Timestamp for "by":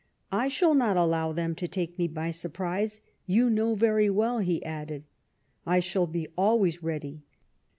2.07-2.31